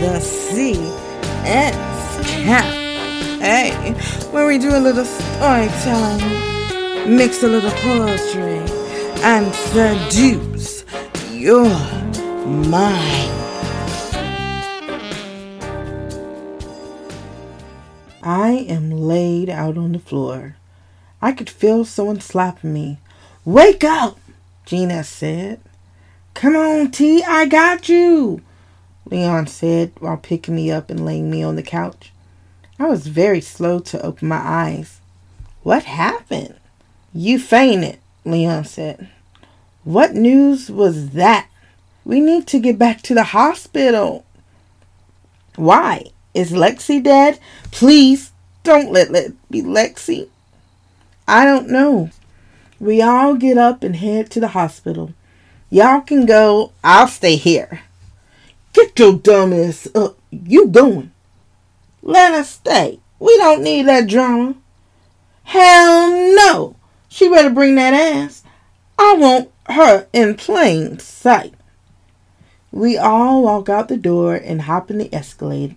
[0.00, 1.74] the CS
[2.44, 3.92] Cafe,
[4.30, 8.58] where we do a little storytelling, mix a little poetry,
[9.22, 10.84] and seduce
[11.32, 11.66] your
[12.46, 13.32] mind.
[18.22, 20.56] I am laid out on the floor.
[21.22, 22.98] I could feel someone slapping me.
[23.46, 24.18] Wake up,
[24.66, 25.60] Gina said.
[26.34, 28.42] Come on, T, I got you,
[29.08, 32.12] Leon said while picking me up and laying me on the couch.
[32.78, 35.00] I was very slow to open my eyes.
[35.62, 36.54] What happened?
[37.14, 39.08] You fainted, Leon said.
[39.84, 41.48] What news was that?
[42.04, 44.24] We need to get back to the hospital.
[45.54, 46.06] Why?
[46.34, 47.38] Is Lexi dead?
[47.70, 48.32] Please
[48.62, 50.28] don't let it be Lexi.
[51.26, 52.10] I don't know.
[52.78, 55.14] We all get up and head to the hospital.
[55.70, 56.72] Y'all can go.
[56.84, 57.82] I'll stay here.
[58.76, 60.18] Get your dumb ass up.
[60.30, 61.10] You going.
[62.02, 63.00] Let us stay.
[63.18, 64.54] We don't need that drama.
[65.44, 66.76] Hell no.
[67.08, 68.44] She better bring that ass.
[68.98, 71.54] I want her in plain sight.
[72.70, 75.76] We all walk out the door and hop in the Escalade.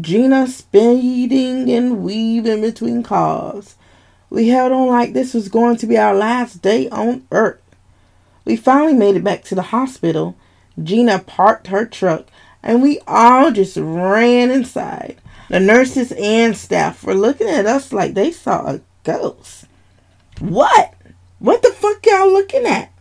[0.00, 3.76] Gina speeding and weaving between cars.
[4.30, 7.60] We held on like this was going to be our last day on earth.
[8.46, 10.36] We finally made it back to the hospital.
[10.82, 12.26] Gina parked her truck
[12.62, 15.16] and we all just ran inside.
[15.48, 19.66] The nurses and staff were looking at us like they saw a ghost.
[20.38, 20.94] What?
[21.38, 22.92] What the fuck y'all looking at?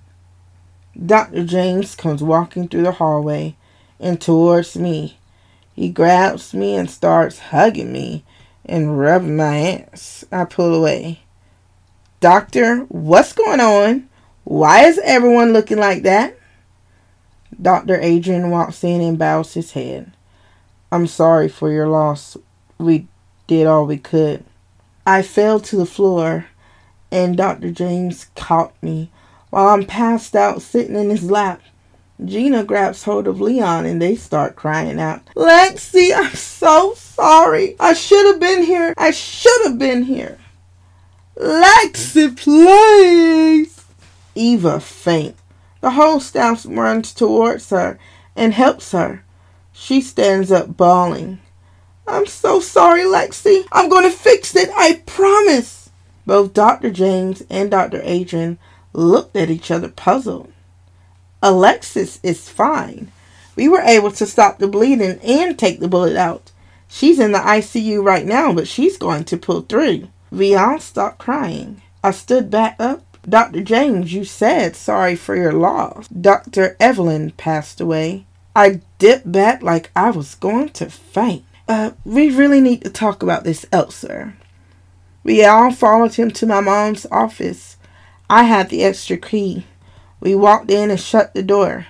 [1.06, 1.46] Dr.
[1.46, 3.56] James comes walking through the hallway
[4.00, 5.18] and towards me.
[5.74, 8.24] He grabs me and starts hugging me
[8.66, 10.26] and rubbing my ass.
[10.32, 11.22] I pull away.
[12.20, 14.10] Doctor, what's going on?
[14.44, 16.39] Why is everyone looking like that?
[17.62, 18.00] Dr.
[18.00, 20.12] Adrian walks in and bows his head.
[20.92, 22.38] I'm sorry for your loss.
[22.78, 23.08] We
[23.48, 24.44] did all we could.
[25.06, 26.48] I fell to the floor
[27.12, 27.72] and Dr.
[27.72, 29.10] James caught me
[29.50, 31.62] while I'm passed out sitting in his lap.
[32.24, 37.76] Gina grabs hold of Leon and they start crying out, Lexi, I'm so sorry.
[37.80, 38.94] I should have been here.
[38.98, 40.38] I should have been here.
[41.38, 43.86] Lexi, please.
[44.36, 45.36] Eva faint.
[45.82, 47.98] The whole staff runs towards her
[48.36, 49.24] and helps her.
[49.72, 51.40] She stands up bawling.
[52.08, 53.66] I'm so sorry, Lexi.
[53.72, 54.70] I'm going to fix it.
[54.76, 55.90] I promise.
[56.26, 56.92] Both Dr.
[56.92, 58.02] James and Dr.
[58.04, 58.58] Adrian
[58.94, 60.52] looked at each other puzzled.
[61.42, 63.12] Alexis is fine.
[63.56, 66.52] We were able to stop the bleeding and take the bullet out.
[66.88, 70.10] She's in the ICU right now, but she's going to pull through.
[70.32, 71.82] We all stopped crying.
[72.04, 73.09] I stood back up.
[73.30, 73.62] Dr.
[73.62, 76.08] James, you said sorry for your loss.
[76.08, 76.76] Dr.
[76.80, 78.26] Evelyn passed away.
[78.56, 81.46] I dipped back like I was going to faint.
[81.68, 84.36] Uh, we really need to talk about this elsewhere.
[85.24, 87.78] We all followed him to my mom's office.
[88.30, 89.66] I had the extra key.
[90.20, 91.88] We walked in and shut the door.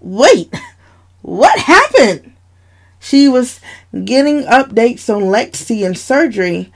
[0.00, 0.52] Wait,
[1.22, 2.32] what happened?
[2.98, 3.60] She was
[4.04, 6.72] getting updates on Lexi and surgery.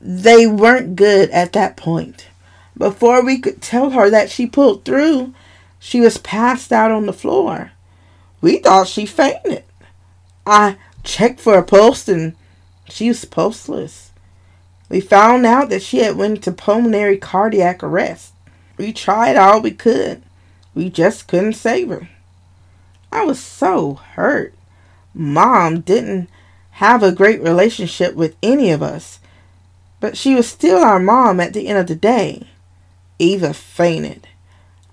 [0.00, 2.26] They weren't good at that point.
[2.76, 5.34] Before we could tell her that she pulled through,
[5.78, 7.72] she was passed out on the floor.
[8.40, 9.64] We thought she fainted.
[10.46, 12.36] I checked for a pulse and
[12.88, 14.10] she was pulseless.
[14.88, 18.34] We found out that she had went into pulmonary cardiac arrest.
[18.76, 20.22] We tried all we could.
[20.74, 22.08] We just couldn't save her.
[23.10, 24.54] I was so hurt.
[25.14, 26.28] Mom didn't
[26.72, 29.18] have a great relationship with any of us,
[29.98, 32.46] but she was still our mom at the end of the day.
[33.18, 34.28] Eva fainted.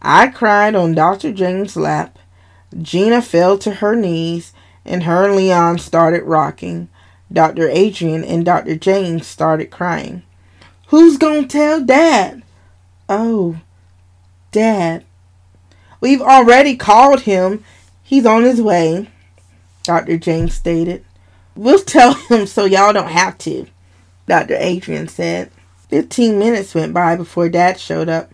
[0.02, 1.32] I cried on Dr.
[1.32, 2.20] James' lap.
[2.82, 4.54] Gina fell to her knees,
[4.86, 6.90] and her and Leon started rocking.
[7.32, 7.70] Dr.
[7.70, 8.76] Adrian and Dr.
[8.76, 10.24] James started crying.
[10.88, 12.44] Who's gonna tell Dad?
[13.10, 13.58] Oh,
[14.52, 15.06] Dad.
[16.00, 17.64] We've already called him.
[18.04, 19.10] He's on his way,
[19.84, 20.18] Dr.
[20.18, 21.04] James stated.
[21.56, 23.68] We'll tell him so y'all don't have to,
[24.28, 24.56] Dr.
[24.60, 25.50] Adrian said.
[25.90, 28.32] Fifteen minutes went by before Dad showed up.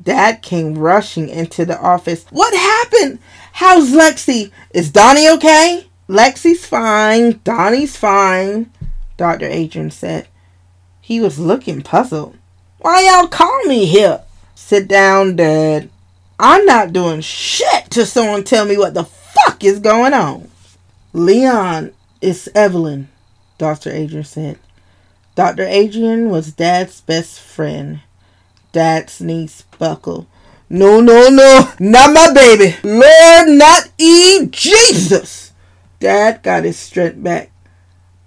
[0.00, 2.26] Dad came rushing into the office.
[2.30, 3.18] What happened?
[3.52, 4.50] How's Lexi?
[4.74, 5.86] Is Donnie okay?
[6.08, 7.40] Lexi's fine.
[7.44, 8.70] Donnie's fine,
[9.16, 9.46] Dr.
[9.46, 10.28] Adrian said.
[11.00, 12.36] He was looking puzzled.
[12.78, 14.22] Why y'all call me here?
[14.54, 15.88] Sit down, Dad.
[16.38, 20.50] I'm not doing shit till someone tell me what the fuck is going on.
[21.12, 23.08] Leon, it's Evelyn,
[23.56, 23.90] Dr.
[23.90, 24.58] Adrian said.
[25.36, 25.64] Dr.
[25.64, 28.00] Adrian was Dad's best friend.
[28.72, 30.26] Dad's niece Buckle.
[30.70, 32.74] No, no, no, not my baby.
[32.82, 34.46] Lord, not E.
[34.46, 35.52] Jesus.
[36.00, 37.50] Dad got his strength back.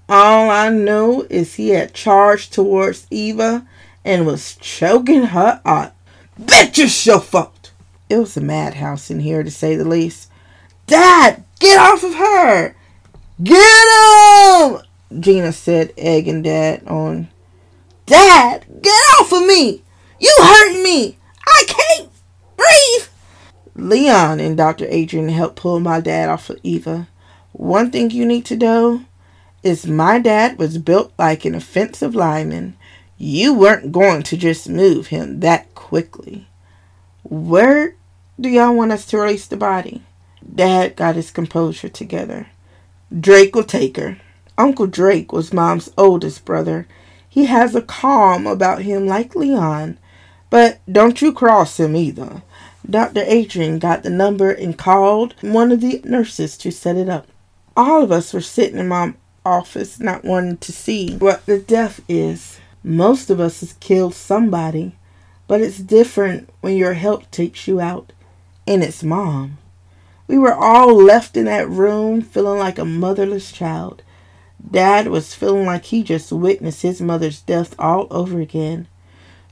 [0.08, 3.68] All I know is he had charged towards Eva
[4.06, 5.94] and was choking her out.
[6.40, 7.72] Bitch, it's your fault.
[8.08, 10.32] It was a madhouse in here, to say the least.
[10.86, 12.76] Dad, get off of her!
[13.42, 14.82] Get him!
[15.18, 17.30] Gina said, egging Dad on.
[18.06, 19.84] Dad, get off of me!
[20.20, 21.18] You hurt me!
[21.46, 22.10] I can't
[22.58, 23.08] breathe!
[23.76, 24.86] Leon and Dr.
[24.90, 27.08] Adrian helped pull my dad off of Eva.
[27.54, 29.06] One thing you need to know
[29.64, 32.78] is my dad was built like an offensive lineman.
[33.18, 36.48] You weren't going to just move him that quickly.
[37.24, 37.96] Where
[38.40, 40.04] do y'all want us to release the body?
[40.56, 42.48] Dad got his composure together.
[43.18, 44.20] Drake will take her.
[44.60, 46.86] Uncle Drake was Mom's oldest brother.
[47.30, 49.98] He has a calm about him like Leon.
[50.50, 52.44] But don't you cross him either.
[52.88, 53.24] Dr.
[53.26, 57.28] Adrian got the number and called one of the nurses to set it up.
[57.78, 59.16] All of us were sitting in Mom's
[59.46, 62.60] office not wanting to see what the death is.
[62.84, 64.96] Most of us has killed somebody,
[65.48, 68.12] but it's different when your help takes you out,
[68.68, 69.58] and it's Mom.
[70.28, 74.04] We were all left in that room feeling like a motherless child.
[74.72, 78.88] Dad was feeling like he just witnessed his mother's death all over again.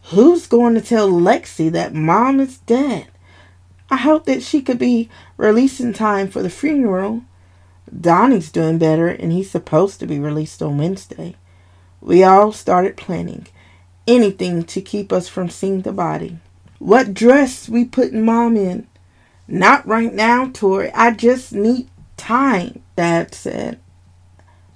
[0.05, 3.07] Who's going to tell Lexi that mom is dead?
[3.89, 7.23] I hope that she could be released in time for the funeral.
[7.99, 11.35] Donnie's doing better and he's supposed to be released on Wednesday.
[12.01, 13.47] We all started planning
[14.07, 16.37] anything to keep us from seeing the body.
[16.79, 18.87] What dress we putting mom in?
[19.47, 20.91] Not right now, Tori.
[20.91, 23.79] I just need time, Dad said.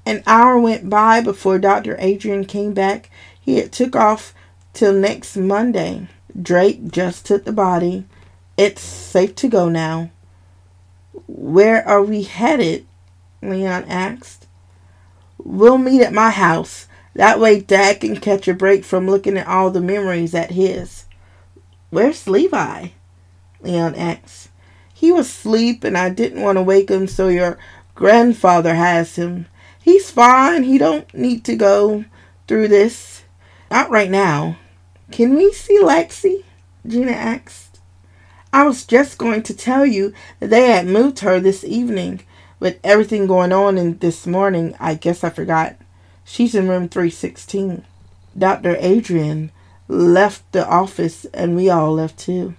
[0.06, 1.96] An hour went by before Dr.
[2.00, 3.10] Adrian came back.
[3.40, 4.34] He had took off
[4.74, 6.08] till next Monday.
[6.40, 8.06] Drake just took the body.
[8.58, 10.12] It's safe to go now.
[11.28, 12.86] Where are we headed?
[13.42, 14.48] Leon asked.
[15.38, 16.88] We'll meet at my house.
[17.16, 21.06] That way Dad can catch a break from looking at all the memories at his.
[21.90, 22.90] Where's Levi?
[23.62, 24.50] Leon asked.
[24.94, 27.58] He was asleep and I didn't want to wake him, so your
[27.96, 29.48] grandfather has him.
[29.82, 30.64] He's fine.
[30.64, 32.06] He don't need to go
[32.48, 33.24] through this.
[33.70, 34.58] Not right now.
[35.12, 36.44] Can we see Lexi?
[36.88, 37.80] Gina asked.
[38.54, 42.22] I was just going to tell you that they had moved her this evening.
[42.60, 45.78] With everything going on in this morning, I guess I forgot.
[46.24, 47.84] She's in room 316.
[48.38, 48.78] Dr.
[48.80, 49.52] Adrian
[49.88, 52.54] left the office and we all left too.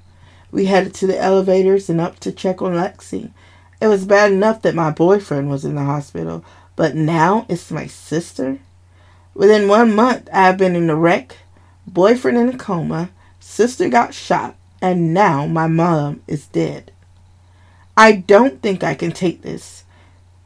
[0.50, 3.30] We headed to the elevators and up to check on Lexi.
[3.80, 6.44] It was bad enough that my boyfriend was in the hospital,
[6.76, 8.58] but now it's my sister.
[9.34, 11.36] Within one month, I have been in a wreck,
[11.86, 13.10] boyfriend in a coma,
[13.40, 16.92] sister got shot, and now my mom is dead.
[17.96, 19.84] I don't think I can take this.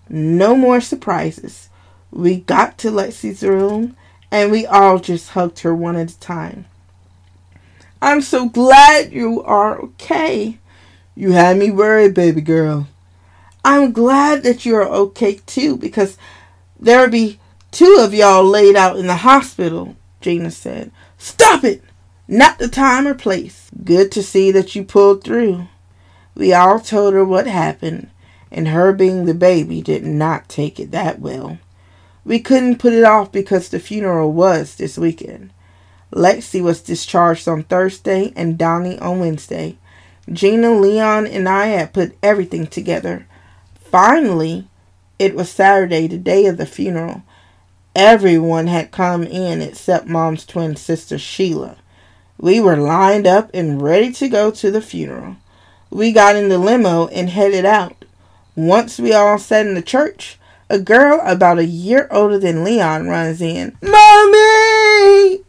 [0.08, 1.68] No more surprises.
[2.10, 3.96] We got to Lexi's room
[4.30, 6.66] and we all just hugged her one at a time.
[8.02, 10.58] I'm so glad you are okay.
[11.14, 12.88] You had me worried, baby girl.
[13.66, 16.16] I'm glad that you're okay too, because
[16.78, 17.40] there'll be
[17.72, 20.92] two of y'all laid out in the hospital, Gina said.
[21.18, 21.82] Stop it!
[22.28, 23.68] Not the time or place.
[23.82, 25.66] Good to see that you pulled through.
[26.36, 28.10] We all told her what happened,
[28.52, 31.58] and her being the baby did not take it that well.
[32.24, 35.52] We couldn't put it off because the funeral was this weekend.
[36.12, 39.76] Lexi was discharged on Thursday and Donnie on Wednesday.
[40.32, 43.26] Gina, Leon, and I had put everything together.
[43.90, 44.66] Finally,
[45.18, 47.22] it was Saturday, the day of the funeral.
[47.94, 51.76] Everyone had come in except Mom's twin sister, Sheila.
[52.38, 55.36] We were lined up and ready to go to the funeral.
[55.90, 58.04] We got in the limo and headed out.
[58.54, 60.38] Once we all sat in the church,
[60.68, 63.78] a girl about a year older than Leon runs in.
[63.80, 65.44] Mommy!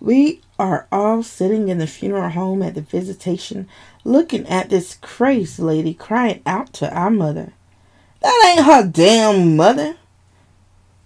[0.00, 3.68] We are all sitting in the funeral home at the visitation,
[4.06, 7.52] looking at this crazy lady crying out to our mother.
[8.22, 9.96] That ain't her damn mother.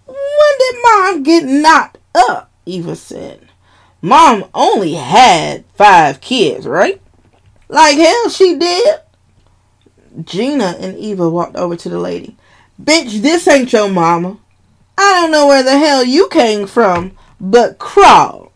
[0.05, 2.51] When did Mom get knocked up?
[2.65, 3.47] Eva said.
[4.01, 7.01] Mom only had five kids, right?
[7.67, 8.99] Like hell she did.
[10.23, 12.35] Gina and Eva walked over to the lady.
[12.81, 14.37] Bitch, this ain't your mama.
[14.97, 18.51] I don't know where the hell you came from, but crawl.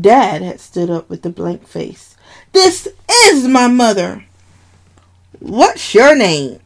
[0.00, 2.07] Dad had stood up with a blank face.
[2.52, 4.24] This is my mother.
[5.38, 6.60] What's your name?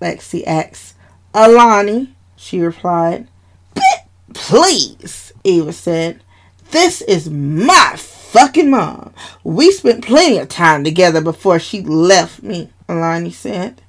[0.00, 0.94] Lexi asked.
[1.34, 3.28] Alani, she replied.
[4.34, 6.22] Please, Eva said.
[6.70, 9.14] This is my fucking mom.
[9.44, 13.80] We spent plenty of time together before she left me, Alani said.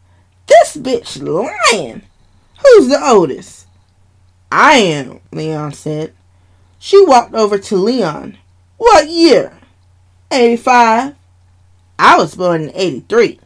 [0.48, 2.04] This bitch lying.
[2.64, 3.68] Who's the oldest?
[4.52, 6.14] I am, Leon said.
[6.80, 8.38] She walked over to Leon.
[8.78, 9.58] What year?
[10.32, 11.16] 85.
[12.00, 13.40] I was born in 83.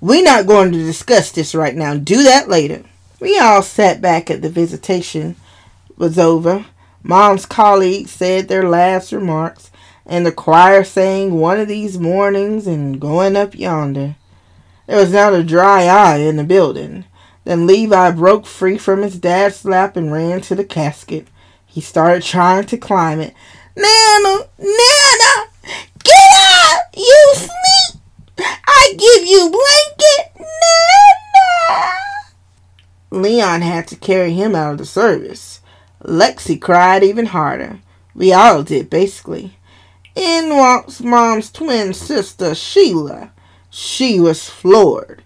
[0.00, 1.94] We're not going to discuss this right now.
[1.96, 2.84] Do that later.
[3.20, 5.36] We all sat back at the visitation
[5.96, 6.66] was over.
[7.02, 9.70] Mom's colleagues said their last remarks,
[10.06, 14.16] and the choir sang one of these mornings and going up yonder.
[14.86, 17.04] There was not a dry eye in the building.
[17.44, 21.28] Then Levi broke free from his dad's lap and ran to the casket.
[21.66, 23.34] He started trying to climb it.
[23.76, 25.48] Nana, Nana,
[26.04, 26.86] get up!
[26.96, 28.02] You sleep!
[28.38, 31.92] I give you blanket, Nana!
[33.10, 35.60] Leon had to carry him out of the service.
[36.02, 37.80] Lexi cried even harder.
[38.14, 39.56] We all did, basically.
[40.14, 43.32] In walks Mom's twin sister, Sheila.
[43.70, 45.24] She was floored.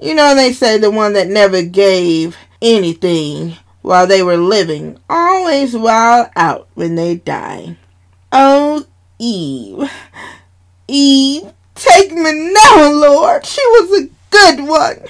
[0.00, 5.76] You know, they say the one that never gave anything while they were living always
[5.76, 7.76] wild out when they die.
[8.30, 8.86] Oh,
[9.18, 9.90] Eve.
[10.88, 13.46] Eve, take me now, Lord.
[13.46, 15.08] She was a good one.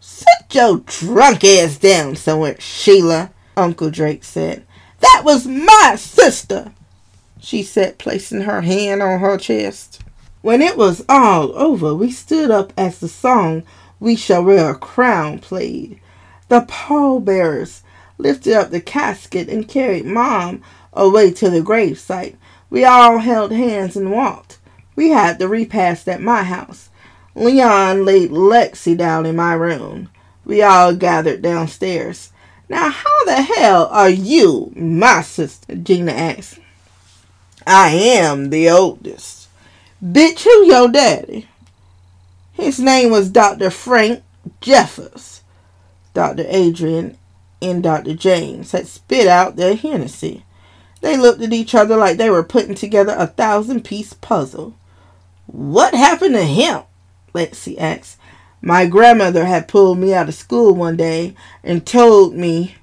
[0.00, 4.64] Sit your drunk ass down somewhere, Sheila, Uncle Drake said.
[5.00, 6.72] That was my sister,
[7.40, 10.00] she said, placing her hand on her chest.
[10.42, 13.62] When it was all over, we stood up as the song
[14.00, 16.00] We Shall Wear a Crown played.
[16.48, 17.82] The pallbearers
[18.18, 20.62] lifted up the casket and carried Mom
[20.92, 22.36] away to the gravesite.
[22.72, 24.58] We all held hands and walked.
[24.96, 26.88] We had the repast at my house.
[27.34, 30.08] Leon laid Lexi down in my room.
[30.46, 32.32] We all gathered downstairs.
[32.70, 35.76] Now, how the hell are you, my sister?
[35.76, 36.60] Gina asked.
[37.66, 39.48] I am the oldest.
[40.02, 41.48] Bitch, who your daddy?
[42.54, 43.68] His name was Dr.
[43.68, 44.22] Frank
[44.62, 45.42] Jeffers.
[46.14, 46.46] Dr.
[46.48, 47.18] Adrian
[47.60, 48.14] and Dr.
[48.14, 50.46] James had spit out their Hennessy.
[51.02, 54.76] They looked at each other like they were putting together a thousand piece puzzle.
[55.46, 56.82] What happened to him?
[57.34, 58.18] Lexi asked.
[58.62, 62.76] My grandmother had pulled me out of school one day and told me,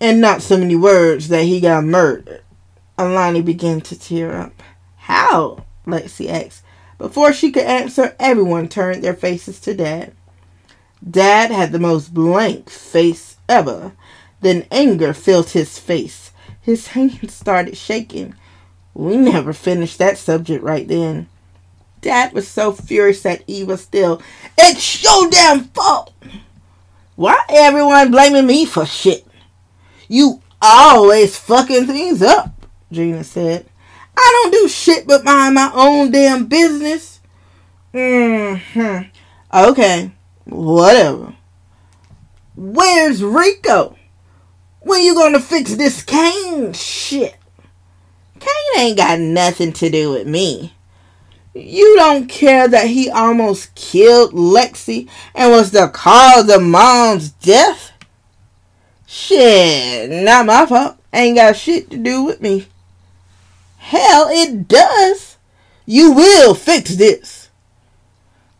[0.00, 2.42] in not so many words, that he got murdered.
[2.96, 4.62] Alani began to tear up.
[4.96, 5.66] How?
[5.86, 6.62] Lexi asked.
[6.96, 10.14] Before she could answer, everyone turned their faces to Dad.
[11.08, 13.92] Dad had the most blank face ever.
[14.40, 16.25] Then anger filled his face.
[16.66, 18.34] His hands started shaking.
[18.92, 21.28] We never finished that subject right then.
[22.00, 24.20] Dad was so furious at Eva still.
[24.58, 26.12] It's your damn fault.
[27.14, 29.24] Why everyone blaming me for shit?
[30.08, 33.66] You always fucking things up, Gina said.
[34.16, 37.20] I don't do shit but mind my own damn business.
[37.94, 39.08] Mm-hmm.
[39.54, 40.10] Okay.
[40.46, 41.32] Whatever.
[42.56, 43.96] Where's Rico?
[44.86, 47.34] When you gonna fix this Kane shit?
[48.38, 50.76] Kane ain't got nothing to do with me.
[51.54, 57.90] You don't care that he almost killed Lexi and was the cause of mom's death?
[59.08, 60.98] Shit, not my fault.
[61.12, 62.68] Ain't got shit to do with me.
[63.78, 65.36] Hell, it does.
[65.84, 67.50] You will fix this.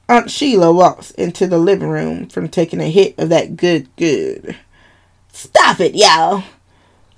[0.08, 4.56] Aunt Sheila walks into the living room from taking a hit of that good good.
[5.36, 6.44] Stop it, y'all.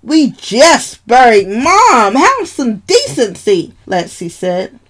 [0.02, 2.16] We just buried Mom.
[2.16, 4.80] Have some decency, Lexi said.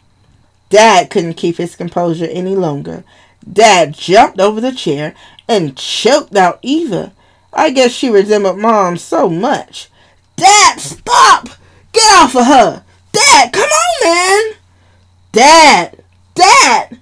[0.70, 3.04] Dad couldn't keep his composure any longer.
[3.50, 5.14] Dad jumped over the chair
[5.46, 7.12] and choked out Eva.
[7.52, 9.90] I guess she resembled Mom so much.
[10.36, 11.50] Dad, stop!
[11.92, 12.82] Get off of her!
[13.12, 14.54] Dad, come on, man!
[15.32, 16.02] Dad!
[16.34, 16.98] Dad!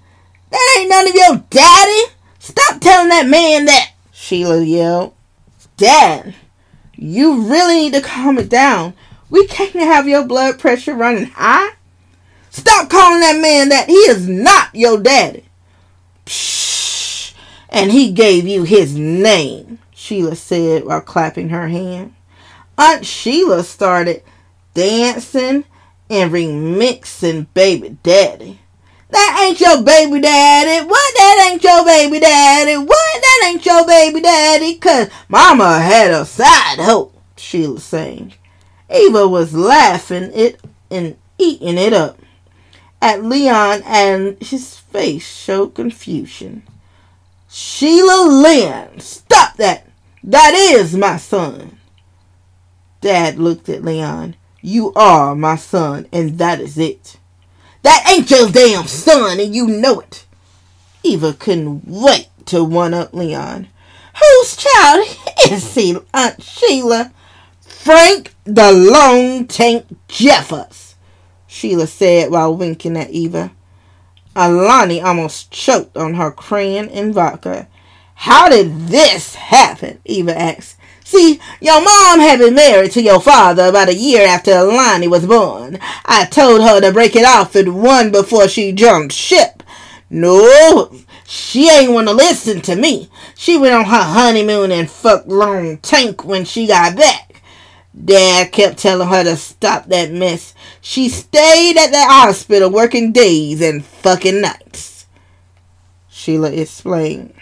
[0.50, 2.12] That ain't none of your daddy!
[2.40, 3.92] Stop telling that man that!
[4.12, 5.15] Sheila yelled.
[5.76, 6.34] Dad,
[6.94, 8.94] you really need to calm it down.
[9.28, 11.72] We can't have your blood pressure running high.
[12.50, 13.88] Stop calling that man that.
[13.88, 15.44] He is not your daddy.
[16.24, 17.34] Psh,
[17.68, 22.14] and he gave you his name, Sheila said while clapping her hand.
[22.78, 24.22] Aunt Sheila started
[24.74, 25.64] dancing
[26.08, 28.60] and remixing Baby Daddy.
[29.10, 30.86] That ain't your baby daddy.
[30.86, 31.14] What?
[31.14, 32.76] That ain't your baby daddy.
[32.76, 33.22] What?
[33.22, 34.74] That ain't your baby daddy.
[34.76, 38.34] Cause mama had a side hoe, Sheila sang.
[38.90, 40.60] Eva was laughing it
[40.90, 42.18] and eating it up
[43.00, 46.62] at Leon and his face showed confusion.
[47.48, 49.86] Sheila Lynn, stop that!
[50.24, 51.78] That is my son.
[53.00, 54.34] Dad looked at Leon.
[54.60, 57.18] You are my son, and that is it.
[57.86, 60.26] That ain't your damn son, and you know it.
[61.04, 63.68] Eva couldn't wait to one up Leon.
[64.18, 65.06] Whose child
[65.48, 67.12] is he, Aunt Sheila?
[67.60, 70.96] Frank the Long Tank Jeffers,
[71.46, 73.52] Sheila said while winking at Eva.
[74.34, 77.68] Alani almost choked on her crayon and vodka.
[78.16, 80.00] How did this happen?
[80.04, 80.75] Eva asked.
[81.06, 85.24] See, your mom had been married to your father about a year after Alani was
[85.24, 85.78] born.
[86.04, 89.62] I told her to break it off at one before she jumped ship.
[90.10, 90.90] No,
[91.24, 93.08] she ain't want to listen to me.
[93.36, 97.40] She went on her honeymoon and fucked Long Tank when she got back.
[98.04, 100.54] Dad kept telling her to stop that mess.
[100.80, 105.06] She stayed at the hospital working days and fucking nights.
[106.08, 107.32] Sheila explained.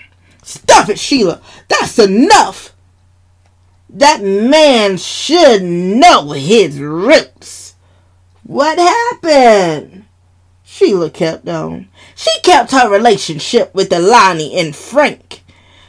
[0.42, 1.40] Stop it, Sheila.
[1.68, 2.73] That's enough.
[3.94, 7.76] That man should know his roots.
[8.42, 10.06] What happened?
[10.64, 11.86] Sheila kept on.
[12.16, 15.43] She kept her relationship with Alani and Frank.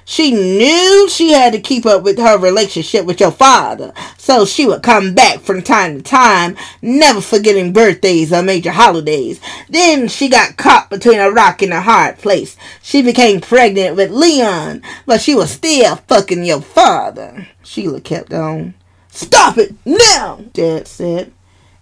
[0.07, 4.67] She knew she had to keep up with her relationship with your father, so she
[4.67, 9.41] would come back from time to time, never forgetting birthdays or major holidays.
[9.67, 12.55] Then she got caught between a rock and a hard place.
[12.83, 17.47] She became pregnant with Leon, but she was still fucking your father.
[17.63, 18.75] Sheila kept on.
[19.09, 21.31] Stop it now, Dad said.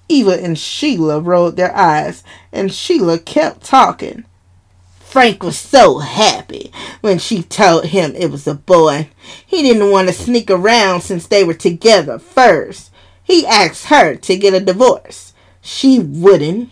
[0.07, 4.23] Eva and Sheila rolled their eyes, and Sheila kept talking.
[5.13, 9.09] Frank was so happy when she told him it was a boy.
[9.45, 12.91] He didn't want to sneak around since they were together first.
[13.21, 15.35] He asked her to get a divorce.
[15.61, 16.71] She wouldn't.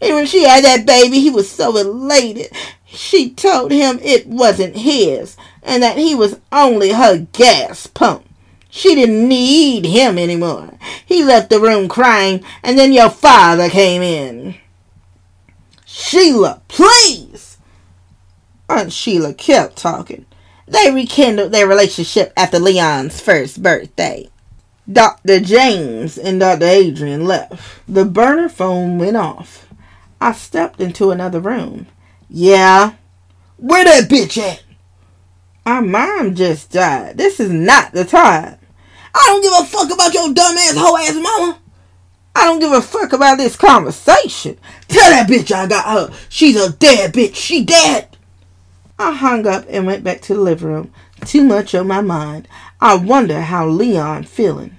[0.00, 2.52] And when she had that baby, he was so elated.
[2.84, 8.24] She told him it wasn't his and that he was only her gas pump.
[8.70, 10.78] She didn't need him anymore.
[11.04, 14.54] He left the room crying, and then your father came in.
[15.84, 17.45] Sheila, please!
[18.68, 20.26] Aunt Sheila kept talking.
[20.66, 24.28] They rekindled their relationship after Leon's first birthday.
[24.90, 25.40] Dr.
[25.40, 26.66] James and Dr.
[26.66, 27.82] Adrian left.
[27.88, 29.68] The burner phone went off.
[30.20, 31.86] I stepped into another room.
[32.28, 32.94] Yeah.
[33.56, 34.62] Where that bitch at?
[35.64, 37.18] Our mom just died.
[37.18, 38.58] This is not the time.
[39.14, 41.58] I don't give a fuck about your dumbass hoe ass mama.
[42.36, 44.58] I don't give a fuck about this conversation.
[44.88, 46.16] Tell that bitch I got her.
[46.28, 47.34] She's a dead bitch.
[47.34, 48.15] She dead.
[48.98, 50.92] I hung up and went back to the living room.
[51.24, 52.48] Too much on my mind.
[52.80, 54.76] I wonder how Leon feeling.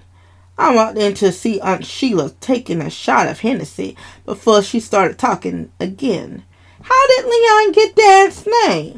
[0.57, 5.19] I walked in to see Aunt Sheila taking a shot of Hennessy before she started
[5.19, 6.43] talking again.
[6.81, 8.97] How did Leon get Dad's name?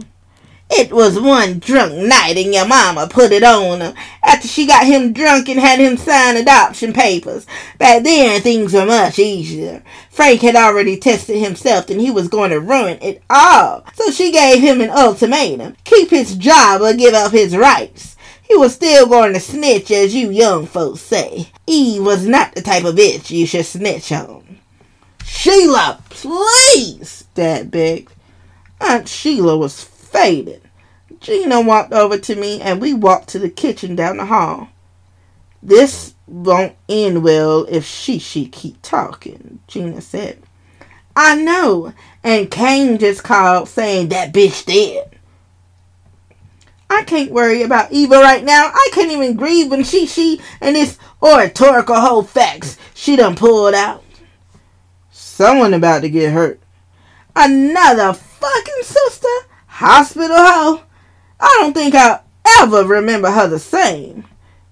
[0.71, 4.85] It was one drunk night and your mama put it on him after she got
[4.85, 7.47] him drunk and had him sign adoption papers.
[7.79, 9.83] Back then things were much easier.
[10.11, 13.83] Frank had already tested himself and he was going to ruin it all.
[13.95, 15.75] So she gave him an ultimatum.
[15.85, 18.15] Keep his job or give up his rights.
[18.43, 21.49] He was still going to snitch as you young folks say.
[21.65, 24.59] Eve was not the type of bitch you should snitch on.
[25.23, 28.11] Sheila, please, Dad begged.
[28.81, 30.61] Aunt Sheila was faded.
[31.19, 34.69] Gina walked over to me and we walked to the kitchen down the hall.
[35.61, 40.41] This won't end well if she she keep talking, Gina said.
[41.15, 41.93] I know,
[42.23, 45.17] and Kane just called saying that bitch dead.
[46.89, 48.71] I can't worry about Eva right now.
[48.73, 53.75] I can't even grieve when she she and this oratorical whole facts she done pulled
[53.75, 54.03] out.
[55.11, 56.59] Someone about to get hurt.
[57.35, 59.27] Another fucking sister?
[59.79, 60.83] Hospital hoe?
[61.39, 62.21] I don't think I'll
[62.59, 64.25] ever remember her the same,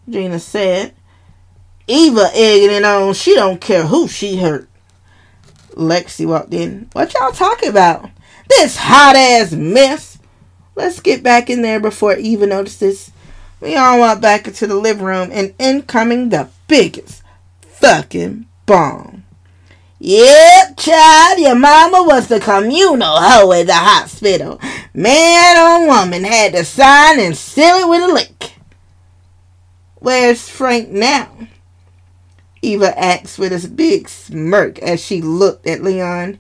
[0.10, 0.94] Gina said.
[1.88, 3.14] Eva egging it on.
[3.14, 4.68] She don't care who she hurt.
[5.70, 6.90] Lexi walked in.
[6.92, 8.10] What y'all talking about?
[8.50, 10.20] This hot ass mess.
[10.76, 13.10] Let's get back in there before Eva notices.
[13.62, 17.24] We all walked back into the living room and in coming the biggest
[17.62, 19.24] fucking bomb.
[20.00, 24.60] Yep, child, your mama was the communal hoe at the hospital.
[24.98, 28.54] Man or woman had to sign and seal it with a lick.
[30.00, 31.30] Where's Frank now?
[32.64, 36.40] Eva asked with a big smirk as she looked at Leon.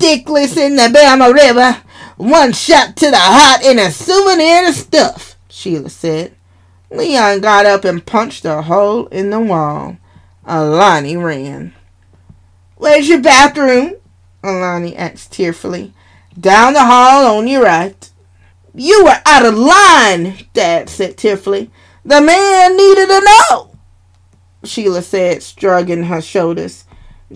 [0.00, 1.82] Dickless in the Bama River.
[2.16, 6.34] One shot to the heart and a souvenir of stuff, Sheila said.
[6.90, 9.98] Leon got up and punched a hole in the wall.
[10.44, 11.72] Alani ran.
[12.74, 13.94] Where's your bathroom?
[14.42, 15.93] Alani asked tearfully.
[16.38, 18.10] Down the hall on your right.
[18.74, 21.70] You were out of line, Dad said tearfully.
[22.04, 23.70] The man needed to know.
[24.64, 26.84] Sheila said, shrugging her shoulders.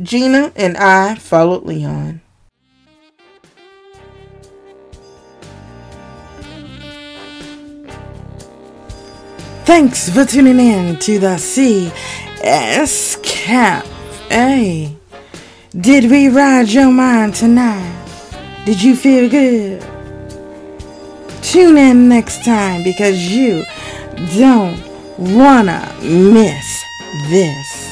[0.01, 2.21] Gina and I followed Leon.
[9.65, 14.97] Thanks for tuning in to the CS Cafe.
[15.79, 17.98] Did we ride your mind tonight?
[18.69, 19.81] Did you feel good?
[21.41, 23.65] Tune in next time because you
[24.37, 24.79] don't
[25.17, 26.85] wanna miss
[27.31, 27.88] this.